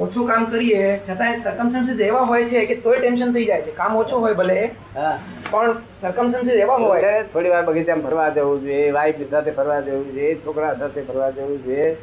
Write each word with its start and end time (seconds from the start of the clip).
ઓછું 0.00 0.28
કામ 0.28 0.44
કરીએ 0.44 1.00
છતાંય 1.08 1.40
સર્કમસ્ટન્સીસ 1.44 2.00
એવા 2.00 2.20
હોય 2.20 2.44
છે 2.44 2.66
કે 2.66 2.74
તોય 2.74 3.00
ટેન્શન 3.00 3.32
થઈ 3.32 3.44
જાય 3.44 3.62
છે. 3.62 3.72
કામ 3.72 3.96
ઓછું 3.96 4.20
હોય 4.20 4.34
ભલે 4.34 4.70
હા. 4.96 5.18
પણ 5.50 5.72
સર્કમસ્ટન્સીસ 6.00 6.62
એવા 6.66 6.76
હોય. 6.76 7.10
થોડી 7.32 7.48
વાર 7.48 7.64
બગીચામાં 7.64 8.08
ફરવા 8.10 8.28
જવું 8.28 8.62
જોઈએ 8.62 8.90
વાઈફ 8.90 9.26
સાથે 9.30 9.50
ફરવા 9.50 9.80
જવું 9.80 10.14
જોઈએ 10.14 10.34
છોકરા 10.46 10.74
સાથે 10.74 11.00
ફરવા 11.02 11.30
જવું 11.30 11.64
જોઈએ. 11.64 11.96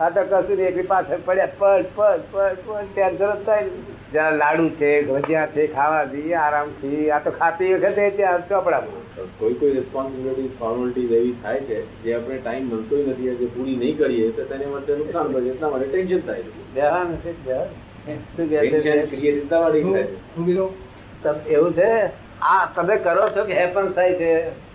આ 0.00 0.10
તો 0.10 0.22
કશું 0.22 0.56
નહીં 0.56 0.68
એકલી 0.68 0.88
પાછળ 0.90 1.24
પડ્યા 1.24 1.56
પડ 1.58 1.88
પડ 1.96 2.20
પડ 2.32 2.58
પડ 2.66 2.94
ત્યાં 2.94 3.16
તરત 3.16 3.42
થાય 3.46 3.64
જ્યાં 4.12 4.34
લાડુ 4.34 4.68
છે 4.70 4.90
ભજીયા 5.02 5.46
છે 5.46 5.66
ખાવા 5.66 6.04
જઈએ 6.04 6.36
આરામથી. 6.44 7.02
આ 7.10 7.18
તો 7.18 7.30
ખાતી 7.30 7.74
વખતે 7.74 8.04
ત્યાં 8.10 8.46
ચોપડામાં 8.48 9.28
કોઈ 9.38 9.54
કોઈ 9.54 9.72
રિસ્પોન્સિબિલિટી 9.72 10.50
ફોર્માલિટીઝ 10.58 11.12
એવી 11.12 11.34
થાય 11.42 11.60
છે 11.60 11.78
જે 12.04 12.14
આપણે 12.14 12.38
ટાઈમ 12.38 12.64
મળતો 12.66 12.96
નથી 12.96 13.34
જે 13.40 13.46
પૂરી 13.46 13.76
નહીં 13.76 13.98
કરીએ 13.98 14.30
તો 14.30 14.42
તેને 14.44 14.66
માટે 14.66 14.90
નુકસાન 14.96 15.26
પડે 15.32 15.50
એટલા 15.50 15.70
માટે 15.70 15.86
ટેન્શન 15.86 16.20
થાય 16.20 16.42
છે? 16.42 16.50
ટેન્શન 18.48 18.98
એવું 21.48 21.72
છે? 21.74 21.90
આ 22.42 22.66
તમે 22.74 22.96
કરો 22.96 23.28
છો 23.36 23.42
કે 23.44 23.54
હેપન્સ 23.54 23.92
થાય 23.94 24.14
છે? 24.14 24.32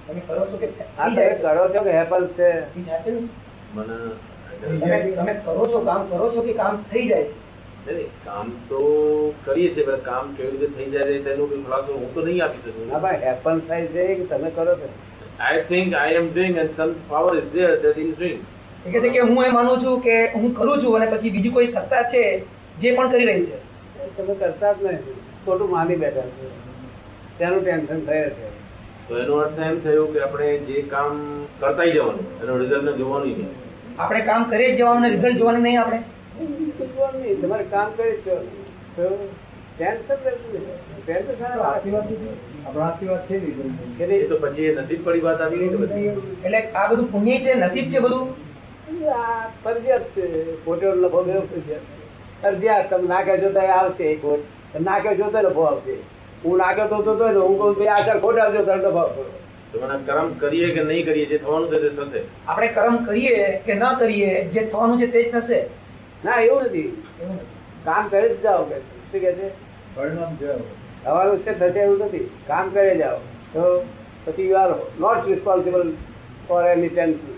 તમે 0.08 0.22
કરો 0.28 0.44
છો 0.52 0.58
કે 0.58 0.68
આ 1.00 1.10
તમે 1.10 1.28
કરો 1.42 1.68
છો 1.74 1.84
કે 1.84 1.92
હેપન્સ 1.92 2.30
છે? 2.38 2.50
મને 3.76 3.98
તમે 4.62 5.12
તમે 5.12 5.34
કરો 5.34 5.66
છો 5.66 5.80
કામ 5.80 6.08
કરો 6.08 6.32
છો 6.36 6.42
કે 6.42 6.54
કામ 6.54 6.78
થઈ 6.92 7.08
જાય 7.08 7.24
છે? 7.24 7.34
નહીં, 7.88 7.98
નહીં, 7.98 8.08
કામ 8.26 8.50
તો 8.70 8.80
કરીએ 9.46 9.74
છીએ 9.74 9.86
પણ 9.86 9.96
કામ 9.96 10.36
કેવી 10.36 10.58
રીતે 10.58 10.74
થઈ 10.78 10.90
જાય 10.92 11.20
તેનો 11.20 11.46
કોઈ 11.46 11.64
ખુલાસો 11.64 11.94
હું 11.94 12.14
તો 12.14 12.22
નહીં 12.22 12.44
આપી 12.44 12.62
શકું. 12.66 12.92
હા 12.92 13.00
ભાઈ 13.00 13.22
હેપન્સ 13.24 13.68
થાય 13.68 13.88
છે 13.88 14.16
કે 14.16 14.24
તમે 14.24 14.50
કરો 14.50 14.76
છો? 14.76 14.90
I 15.40 15.64
think 15.70 15.94
I 15.94 16.14
am 16.14 16.34
doing 16.34 16.58
and 16.58 16.72
some 16.72 16.92
power 17.10 17.38
is 17.38 17.50
there 17.54 17.80
that 17.82 17.98
is 17.98 18.16
doing 18.18 18.40
એ 18.86 18.92
છે 18.92 19.10
કે 19.10 19.20
હું 19.20 19.46
એ 19.46 19.52
માનું 19.52 19.82
છું 19.84 20.02
કે 20.02 20.32
હું 20.34 20.54
કરું 20.54 20.82
છું 20.82 20.96
અને 20.96 21.18
પછી 21.18 21.30
બીજી 21.30 21.50
કોઈ 21.50 21.68
સત્તા 21.68 22.04
છે 22.04 22.44
જે 22.80 22.96
પણ 22.96 23.10
કરી 23.10 23.26
રહી 23.26 23.46
છે? 23.46 23.58
તમે 24.18 24.34
કરતા 24.36 24.74
જ 24.74 24.84
નહીં. 24.84 25.00
ખોટું 25.46 25.70
માની 25.70 25.96
બેઠા 25.96 26.22
છે. 26.22 26.48
તેનું 27.40 27.62
ટેન્શન 27.62 28.06
થયે 28.06 28.30
છે. 28.30 28.48
તો 29.08 29.18
એનો 29.18 29.36
અર્થ 29.36 29.60
એમ 29.60 29.80
થયો 29.80 30.06
કે 30.06 30.20
આપણે 30.22 30.58
જે 30.58 30.82
કામ 30.82 31.22
કરતા 31.60 31.86
જવાનું 31.86 32.26
એનો 32.44 32.58
રિઝલ્ટ 32.58 32.98
જોવાનું 32.98 33.28
નહીં. 33.28 33.50
આપણે 34.00 34.22
કામ 34.22 34.44
કરીએ 34.44 34.70
જ 34.72 34.78
જવાનું 34.78 35.10
રિઝલ્ટ 35.10 35.38
જોવાનું 35.38 35.62
નહીં 35.62 35.82
આપણે? 35.82 36.00
તમારે 37.42 37.64
કામ 37.64 37.92
કરી 37.98 38.12
જ 38.12 38.18
જવાનું. 38.26 38.50
તો? 38.96 39.04
તો 44.30 44.36
એટલે 46.44 46.60
આ 46.76 46.88
બધું 46.90 47.12
પુણ્ય 47.12 47.38
છે 47.38 47.52
નસીબ 47.54 47.88
છે 47.90 48.00
બધું? 48.00 48.28
આ 49.10 49.48
ફરજિયાત 49.64 50.04
છે. 50.16 50.26
ખોટો 50.66 50.88
લફો 50.96 51.24
બેવ 51.24 51.42
ફરજિયાત. 52.42 52.90
તમે 52.90 53.08
ના 53.08 53.22
કહેજો 53.22 53.50
તો 53.50 53.62
આવશે 53.62 54.04
એક 54.04 54.26
વોટ 54.26 54.82
ના 54.82 55.00
કહેજો 55.00 55.26
તો 55.30 55.40
લફો 55.42 55.62
આવશે. 55.62 55.96
હું 56.46 56.58
ના 56.58 56.72
કહેતો 56.72 57.02
તો 57.02 57.16
તો 57.16 57.26
હું 57.48 57.58
કહું 57.60 57.74
ભાઈ 57.80 57.88
આ 57.88 58.20
ખોટ 58.20 58.38
આવજો 58.40 58.62
તરત 58.64 58.84
લફો 58.86 58.98
આવશે. 58.98 59.24
તો 59.72 59.80
કર્મ 60.06 60.34
કરીએ 60.40 60.74
કે 60.74 60.84
નહીં 60.84 61.06
કરીએ 61.06 61.26
જે 61.26 61.38
થવાનું 61.38 61.74
છે 61.74 61.80
તે 61.82 61.90
થશે. 61.90 62.22
આપણે 62.48 62.68
કર્મ 62.68 62.98
કરીએ 63.06 63.38
કે 63.66 63.74
ન 63.74 63.84
કરીએ 64.00 64.32
જે 64.50 64.66
થવાનું 64.66 64.98
છે 65.02 65.08
તે 65.08 65.24
જ 65.24 65.32
થશે. 65.34 65.60
ના 66.26 66.40
એવું 66.42 66.62
નથી. 66.66 66.88
કામ 67.86 68.08
કરી 68.08 68.30
જ 68.30 68.42
જાઓ 68.42 68.64
કે 68.64 68.78
શું 68.80 69.22
કે 69.22 69.32
છે? 69.34 69.50
થવાનું 69.96 71.38
છે 71.38 71.60
થશે 71.60 71.80
એવું 71.80 71.98
નથી 72.00 72.26
કામ 72.48 72.70
કરે 72.70 72.98
જાઓ. 72.98 73.18
તો 73.54 73.64
પછી 74.26 74.50
you 74.50 74.58
are 74.58 74.72
not 75.00 75.28
responsible 75.28 75.84
for 76.48 76.62
any 76.68 76.90
tension 76.90 77.34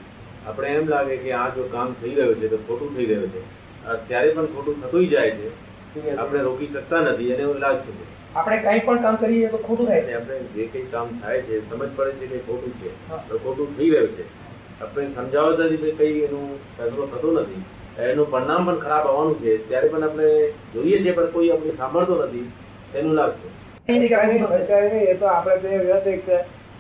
આપણે 0.47 0.69
એમ 0.69 0.87
લાગે 0.87 1.15
કે 1.17 1.31
આ 1.31 1.47
જો 1.55 1.63
કામ 1.71 1.95
થઈ 2.01 2.13
રહ્યું 2.15 2.35
છે 2.35 2.47
તો 2.47 2.57
ખોટું 2.57 2.95
થઈ 2.95 3.05
રહ્યું 3.05 3.29
છે. 3.29 3.41
અત્યારે 3.85 4.07
ત્યારે 4.07 4.29
પણ 4.33 4.45
ખોટું 4.45 4.75
થતું 4.81 5.07
જાય 5.09 5.31
છે. 5.31 5.49
આપણે 6.17 6.39
રોકી 6.41 6.69
શકતા 6.73 7.01
નથી 7.01 7.31
એને 7.31 7.43
લાગતું 7.59 7.95
છે 7.99 8.05
આપણે 8.35 8.57
કઈ 8.57 8.79
પણ 8.79 9.01
કામ 9.01 9.15
કરીએ 9.15 9.47
તો 9.47 9.57
ખોટું 9.57 9.87
થાય 9.87 10.01
છે. 10.01 10.13
આપણે 10.13 10.37
જે 10.55 10.65
કઈ 10.73 10.85
કામ 10.91 11.07
થાય 11.21 11.41
છે 11.41 11.55
સમજ 11.69 11.89
પડે 11.95 12.11
છે 12.11 12.27
કે 12.27 12.39
ખોટું 12.47 12.73
છે. 12.81 12.89
તો 13.29 13.37
ખોટું 13.37 13.67
થઈ 13.77 13.89
રહ્યું 13.89 14.13
છે. 14.17 14.25
આપણે 14.81 15.07
સમજાવતા 15.15 15.63
નથી 15.63 15.91
કઈ 15.91 16.19
એનું 16.21 16.45
ફેસલો 16.77 17.05
થતો 17.05 17.29
નથી. 17.31 17.63
એનું 18.03 18.31
પરિણામ 18.31 18.65
પણ 18.65 18.79
ખરાબ 18.79 19.05
આવવાનું 19.07 19.37
છે. 19.39 19.57
ત્યારે 19.69 19.87
પણ 19.87 20.03
આપણે 20.03 20.29
જોઈએ 20.73 20.97
છીએ 20.99 21.11
પણ 21.11 21.31
કોઈ 21.31 21.49
આપણે 21.49 21.73
સાંભળતો 21.77 22.15
નથી. 22.25 22.47
એનું 22.95 23.13
લાભ 23.13 23.33
નહીં, 23.89 25.03
એ 25.03 25.13
તો 25.13 25.25
આપણે 25.25 25.57
તો 25.57 25.67
એવું 25.67 25.97
હતું 25.97 26.17
કે 26.25 26.37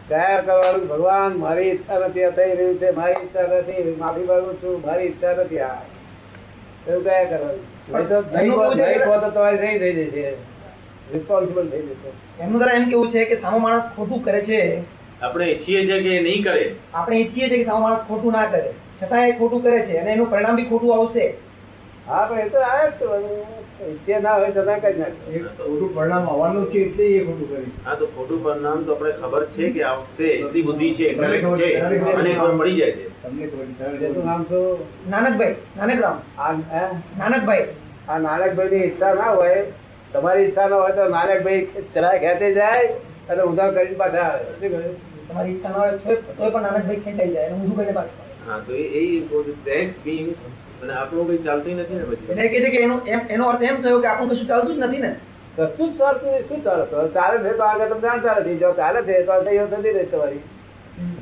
દયા 0.09 0.41
કરવાનું 0.45 0.87
ભગવાન 0.87 1.31
મારી 1.37 1.69
ઈચ્છા 1.69 1.99
નથી 1.99 2.29
થઈ 2.37 2.51
રહ્યું 2.55 2.77
છે 2.77 2.89
મારી 2.91 3.21
ઈચ્છા 3.23 3.47
નથી 3.51 3.95
માફી 3.99 4.23
માંગુ 4.23 4.53
છું 4.53 4.75
મારી 4.85 5.05
ઈચ્છા 5.05 5.33
નથી. 5.33 5.59
આ 5.59 5.77
એવું 6.89 7.03
કયા 7.03 7.23
કરવાનું 7.23 7.65
નહીં 8.33 8.93
તો 9.33 9.45
થઈ 9.71 9.93
જશે. 9.93 10.33
રિસ્પોન્સિબલ 11.13 11.69
થઈ 11.69 11.81
જશે. 11.81 12.09
એમનું 12.43 12.59
દ્વારા 12.59 12.73
એમ 12.73 12.89
કેવું 12.89 13.09
છે 13.09 13.25
કે 13.25 13.35
સામો 13.35 13.57
માણસ 13.57 13.83
ખોટું 13.95 14.23
કરે 14.23 14.41
છે? 14.43 14.83
આપણે 15.21 15.45
ઈચ્છીએ 15.45 15.85
છીએ 15.85 16.01
કે 16.01 16.19
નહીં 16.21 16.43
કરે. 16.43 16.75
આપણે 16.93 17.17
ઈચ્છીએ 17.17 17.49
છીએ 17.49 17.57
કે 17.57 17.63
સામો 17.63 17.79
માણસ 17.79 17.99
ખોટું 18.07 18.31
ના 18.31 18.45
કરે. 18.45 18.73
છતાં 19.03 19.27
એ 19.27 19.31
ખોટું 19.31 19.63
કરે 19.63 19.79
છે 19.79 19.97
અને 19.97 20.11
એનું 20.11 20.29
પરિણામ 20.29 20.55
બી 20.55 20.63
ખોટું 20.63 20.95
આવશે. 20.95 21.33
હા 22.07 22.25
પણ 22.27 22.41
એ 22.41 22.49
તો 22.49 22.59
આવે 22.63 22.85
જ 22.99 23.01
ઈચ્છે 23.85 24.19
ના 24.19 24.35
હોય 24.35 24.51
તો 24.51 24.61
ના 24.63 24.77
કરી 24.79 24.99
નાખે. 24.99 25.39
ખોટું 25.57 25.89
પરિણામ 25.95 26.25
આવવાનું 26.25 26.65
છે 26.71 26.79
એટલે 26.81 27.05
એ 27.09 27.23
ખોટું 27.25 27.47
કરી. 27.49 27.71
હા 27.85 27.95
તો 27.95 28.05
ખોટું 28.13 28.39
પરિણામ 28.43 28.85
તો 28.85 28.91
આપણે 28.93 29.11
ખબર 29.17 29.43
છે 29.55 29.65
કે 29.73 29.81
આવશે 29.83 30.27
એટલી 30.35 30.63
બુદ્ધિ 30.63 30.87
છે 30.97 31.05
અને 31.15 31.25
મળી 32.53 32.77
જાય 32.77 32.93
છે. 32.93 33.05
તમને 33.23 33.45
થોડી 33.49 34.23
નામ 34.25 34.41
શું 34.49 34.77
નાનકભાઈ 35.07 35.55
નાનકરામ. 35.77 36.17
આ 36.37 36.53
નાનકભાઈ. 37.21 37.65
આ 38.07 38.17
નાનકભાઈ 38.19 38.71
ની 38.73 38.85
ઈચ્છા 38.85 39.13
ના 39.15 39.31
હોય 39.33 39.59
તમારી 40.13 40.45
ઈચ્છા 40.45 40.67
ના 40.69 40.79
હોય 40.81 40.93
તો 40.95 41.09
નાનકભાઈ 41.09 41.61
ચરાય 41.93 42.19
ખેંચે 42.23 42.47
જાય 42.53 42.83
અને 43.29 43.41
ઉધાર 43.51 43.69
કરીને 43.75 43.97
પાછા 43.97 44.27
આવે. 44.27 44.43
તમારી 45.27 45.51
ઈચ્છા 45.51 45.71
ના 45.71 45.81
હોય 45.81 45.93
તોય 45.97 46.51
પણ 46.51 46.63
નાનકભાઈ 46.65 47.01
ખેંચાઈ 47.03 47.33
જાય 47.33 47.47
અને 47.49 47.57
ઊંધું 47.57 47.77
કરીને 47.79 47.95
પાછું. 47.99 48.23
હા 48.47 48.59
તો 48.59 48.73
એ 48.73 49.01
ધેટ 49.65 50.03
બીંગ્સ 50.03 50.37
અને 50.81 50.93
આપણું 50.93 51.27
કઈ 51.27 51.37
ચાલતું 51.37 51.75
નથી 51.75 51.95
ને 51.95 52.03
પછી? 52.03 52.31
એટલે 52.31 52.45
એ 52.57 52.61
છે 52.63 52.69
કે 52.69 52.83
એનો 52.83 52.95
એનો 53.29 53.47
અર્થ 53.47 53.63
એમ 53.63 53.81
થયો 53.81 54.01
કે 54.01 54.07
આપણું 54.07 54.29
કશું 54.29 54.47
ચાલતું 54.47 54.75
જ 54.75 54.79
નથી 54.79 54.97
ને? 54.97 55.11
કશું 55.55 55.89
જ 55.93 55.97
ચાલતું 55.97 56.31
શું 56.47 56.59
ચાલે? 57.15 57.37
છે 57.43 57.55
તો 57.57 57.63
આગળ 57.63 57.95
તમે 57.95 58.55
જો 58.57 58.73
ચાલે 58.73 59.01
છે 59.03 59.23
તો 59.23 59.39
સહીઓ 59.45 59.65
થતી 59.67 59.91
રહે 59.91 60.05
તમારી. 60.05 60.43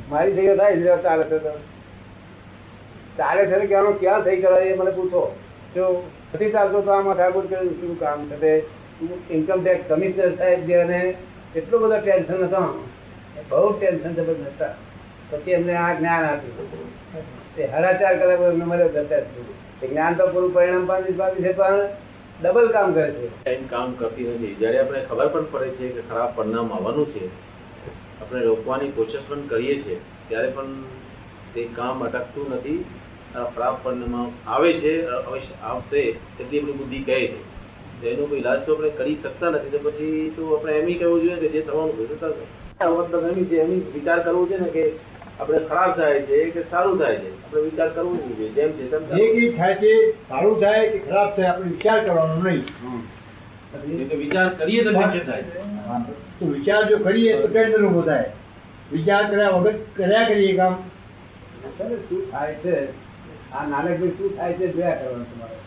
મારી 0.09 0.35
સહીઓ 0.35 0.55
થાય 0.55 0.75
છે 0.75 0.83
જો 0.83 0.97
ચાલે 0.97 1.23
છે 1.23 1.39
તો. 1.39 1.53
ચાલે 3.17 3.41
છે 3.45 3.67
ક્યાં 3.67 4.23
સહી 4.23 4.41
કરાય 4.41 4.73
એ 4.73 4.75
મને 4.75 4.91
પૂછો. 4.91 5.23
જો 5.75 5.85
નથી 6.33 6.51
ચાલતો 6.51 6.81
તો 6.81 6.91
આમાં 6.91 7.15
ઠાકોર 7.15 7.45
કર્યું 7.47 7.77
શું 7.79 7.99
કામ 7.99 8.19
છે? 8.29 8.37
તે 8.37 8.51
ઇન્કમ 9.29 9.59
ટેક્સ 9.61 9.87
કમિશનર 9.89 10.35
સાહેબ 10.37 10.67
જે 10.67 10.75
અને 10.81 10.99
એટલું 11.55 11.81
બધો 11.81 11.97
ટેન્શન 11.99 12.43
હતો. 12.45 12.61
બહુ 13.49 13.69
ટેન્શન 13.79 14.13
જબરદસ્ત 14.13 14.53
હતા. 14.55 14.73
પછી 15.29 15.55
એમને 15.57 15.73
આ 15.75 15.93
જ્ઞાન 15.99 16.25
આપ્યું. 16.25 16.67
તે 17.55 17.61
હરાચાર 17.73 17.99
ચાર 18.01 18.15
કલાક 18.21 18.41
એમને 18.49 18.65
મળ્યો 18.65 18.89
કરતા 18.95 19.21
જ્ઞાન 19.83 20.17
તો 20.17 20.27
પૂરું 20.33 20.51
પરિણામ 20.53 20.85
પામી 20.89 21.15
પામી 21.21 21.45
છે 21.45 21.53
પણ 21.53 21.79
ડબલ 22.41 22.67
કામ 22.75 22.93
કરે 22.93 23.07
છે. 23.11 23.27
ટાઈમ 23.33 23.65
કામ 23.67 23.95
કરતી 23.99 24.27
નથી. 24.27 24.53
જ્યારે 24.59 24.77
આપણે 24.79 25.01
ખબર 25.09 25.27
પણ 25.33 25.45
પડે 25.51 25.69
છે 25.77 25.85
કે 25.95 26.01
ખરાબ 26.09 26.29
પરિણામ 26.35 26.67
આવવાનું 26.75 27.07
છે 27.13 27.23
આપણે 28.21 28.39
રોકવાની 28.45 28.93
કોશિશ 28.97 29.25
પણ 29.29 29.47
કરીએ 29.47 29.75
છીએ 29.83 29.97
ત્યારે 30.29 30.49
પણ 30.55 30.69
તે 31.53 31.61
કામ 31.77 32.05
અટકતું 32.07 32.45
નથી. 32.55 32.79
ખરાબ 33.55 33.75
પરિણામ 33.83 34.29
આવે 34.47 34.71
છે 34.83 34.93
અવશ્ય 35.07 35.55
આવશે 35.71 36.01
એટલી 36.03 36.59
આપણી 36.59 36.77
બુદ્ધિ 36.81 36.99
કહે 37.09 37.19
છે. 37.31 37.39
એનો 38.11 38.23
કોઈ 38.29 38.39
ઇલાજ 38.39 38.59
તો 38.65 38.71
આપણે 38.73 38.91
કરી 38.99 39.17
શકતા 39.23 39.49
નથી. 39.49 39.71
તો 39.73 39.79
પછી 39.85 40.31
તો 40.35 40.41
આપણે 40.55 40.77
એમ 40.79 40.87
કહેવું 40.99 41.19
જોઈએ 41.23 41.37
કે 41.41 41.47
જે 41.55 41.61
થવાનું 41.61 41.95
તો 41.97 42.15
થશે. 42.21 42.43
એમ 43.63 43.71
વિચાર 43.93 44.19
કરવો 44.23 44.45
છે 44.47 44.57
ને 44.57 44.69
કે 44.69 44.83
આપણે 45.39 45.59
ખરાબ 45.69 45.91
થાય 45.95 46.21
છે 46.21 46.37
કે 46.49 46.61
સારું 46.71 46.95
થાય 46.99 47.15
છે? 47.15 47.29
આપણે 47.43 47.61
વિચાર 47.61 47.89
કરવો 47.89 48.15
જ 48.15 48.17
જોઈએ. 48.37 48.49
જેમ 48.49 48.71
છે 48.71 48.83
તેમ 48.91 49.03
જે 49.17 49.25
કઈ 49.33 49.49
થાય 49.57 49.75
છે 49.75 49.91
સારું 50.29 50.61
થાય 50.61 50.89
કે 50.89 50.99
ખરાબ 50.99 51.35
થાય 51.35 51.47
આપણે 51.47 51.69
વિચાર 51.71 51.97
કરવાનો 52.05 52.35
નહીં. 52.43 52.63
વિચાર 54.17 54.47
કરીએ 54.49 54.83
તો 54.83 54.91
થાય 54.91 55.19
છે. 55.19 55.59
તો 56.39 56.45
વિચાર 56.45 56.81
જો 56.89 56.97
કરીએ 56.97 57.31
તો 57.41 57.47
ટેન્શન 57.51 57.85
ઊભો 57.85 58.01
થાય. 58.01 58.31
વિચાર 58.91 59.23
કર્યા 59.31 59.49
વગર 59.49 59.73
કર્યા 59.97 60.27
કરીએ 60.27 60.53
કામ. 60.57 60.75
શું 62.09 62.21
થાય 62.31 62.53
છે? 62.53 62.75
આ 63.53 63.65
નાનકભાઈ 63.67 64.13
શું 64.17 64.29
થાય 64.37 64.53
છે 64.53 64.65
જોયા 64.67 64.95
કરવાનું 64.95 65.27
તમારે. 65.31 65.57